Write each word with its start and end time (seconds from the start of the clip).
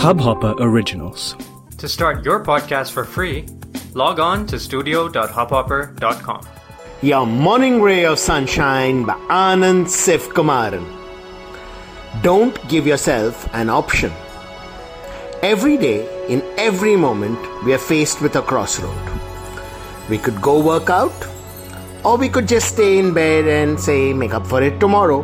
Hubhopper 0.00 0.54
Originals. 0.60 1.36
To 1.76 1.86
start 1.86 2.24
your 2.24 2.42
podcast 2.42 2.92
for 2.92 3.04
free, 3.04 3.44
log 3.92 4.18
on 4.18 4.46
to 4.46 4.58
studio.hubhopper.com. 4.58 6.48
Your 7.02 7.26
Morning 7.26 7.82
Ray 7.82 8.06
of 8.06 8.18
Sunshine 8.18 9.04
by 9.04 9.12
Anand 9.28 9.88
Sivkumaran. 9.88 10.86
Don't 12.22 12.56
give 12.66 12.86
yourself 12.86 13.46
an 13.52 13.68
option. 13.68 14.10
Every 15.42 15.76
day, 15.76 16.08
in 16.30 16.42
every 16.56 16.96
moment, 16.96 17.38
we 17.62 17.74
are 17.74 17.84
faced 17.92 18.22
with 18.22 18.36
a 18.36 18.40
crossroad. 18.40 19.06
We 20.08 20.16
could 20.16 20.40
go 20.40 20.64
work 20.64 20.88
out, 20.88 21.12
or 22.06 22.16
we 22.16 22.30
could 22.30 22.48
just 22.48 22.68
stay 22.68 22.98
in 22.98 23.12
bed 23.12 23.46
and 23.46 23.78
say, 23.78 24.14
make 24.14 24.32
up 24.32 24.46
for 24.46 24.62
it 24.62 24.80
tomorrow. 24.80 25.20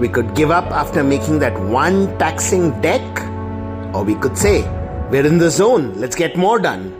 We 0.00 0.08
could 0.08 0.34
give 0.34 0.50
up 0.50 0.64
after 0.72 1.04
making 1.04 1.38
that 1.38 1.56
one 1.60 2.18
taxing 2.18 2.80
deck, 2.80 3.28
or 3.94 4.04
we 4.04 4.14
could 4.14 4.38
say, 4.38 4.62
we're 5.10 5.26
in 5.26 5.38
the 5.38 5.50
zone, 5.50 5.94
let's 6.00 6.16
get 6.16 6.36
more 6.36 6.58
done. 6.58 6.98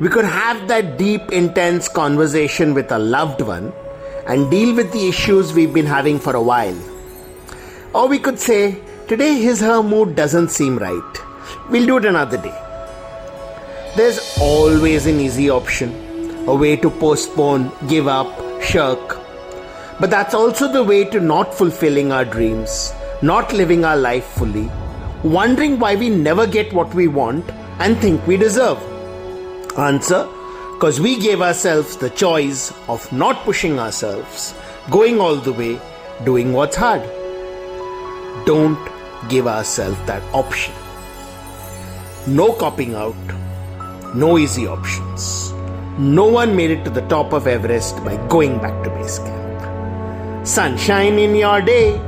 We 0.00 0.08
could 0.08 0.24
have 0.24 0.68
that 0.68 0.98
deep, 0.98 1.32
intense 1.32 1.88
conversation 1.88 2.74
with 2.74 2.92
a 2.92 2.98
loved 2.98 3.40
one 3.40 3.72
and 4.26 4.50
deal 4.50 4.76
with 4.76 4.92
the 4.92 5.08
issues 5.08 5.52
we've 5.52 5.72
been 5.72 5.86
having 5.86 6.18
for 6.18 6.36
a 6.36 6.42
while. 6.42 6.78
Or 7.94 8.06
we 8.06 8.18
could 8.18 8.38
say, 8.38 8.80
today 9.08 9.34
his 9.40 9.60
her 9.60 9.82
mood 9.82 10.14
doesn't 10.14 10.50
seem 10.50 10.78
right. 10.78 11.18
We'll 11.70 11.86
do 11.86 11.96
it 11.96 12.04
another 12.04 12.36
day. 12.36 12.56
There's 13.96 14.36
always 14.40 15.06
an 15.06 15.18
easy 15.18 15.48
option, 15.50 15.90
a 16.46 16.54
way 16.54 16.76
to 16.76 16.90
postpone, 16.90 17.72
give 17.88 18.06
up, 18.06 18.62
shirk. 18.62 19.18
But 19.98 20.10
that's 20.10 20.34
also 20.34 20.70
the 20.70 20.84
way 20.84 21.04
to 21.04 21.18
not 21.18 21.54
fulfilling 21.54 22.12
our 22.12 22.24
dreams, 22.24 22.92
not 23.22 23.52
living 23.52 23.84
our 23.84 23.96
life 23.96 24.24
fully, 24.24 24.70
wondering 25.22 25.78
why 25.78 25.94
we 25.96 26.10
never 26.10 26.46
get 26.46 26.72
what 26.72 26.94
we 26.94 27.08
want 27.08 27.48
and 27.78 27.96
think 27.98 28.26
we 28.26 28.36
deserve. 28.36 28.78
Answer 29.78 30.28
because 30.78 31.00
we 31.00 31.18
gave 31.18 31.40
ourselves 31.40 31.96
the 31.96 32.08
choice 32.10 32.72
of 32.86 33.10
not 33.12 33.36
pushing 33.44 33.80
ourselves, 33.80 34.54
going 34.92 35.20
all 35.20 35.34
the 35.34 35.52
way, 35.52 35.80
doing 36.24 36.52
what's 36.52 36.76
hard. 36.76 37.02
Don't 38.46 38.78
give 39.28 39.48
ourselves 39.48 39.98
that 40.06 40.22
option. 40.32 40.72
No 42.28 42.52
copping 42.52 42.94
out, 42.94 43.16
no 44.14 44.38
easy 44.38 44.68
options. 44.68 45.52
No 45.98 46.26
one 46.26 46.54
made 46.54 46.70
it 46.70 46.84
to 46.84 46.90
the 46.90 47.02
top 47.08 47.32
of 47.32 47.48
Everest 47.48 47.96
by 48.04 48.16
going 48.28 48.58
back 48.58 48.84
to 48.84 48.90
base 48.90 49.18
camp. 49.18 50.46
Sunshine 50.46 51.18
in 51.18 51.34
your 51.34 51.60
day. 51.60 52.07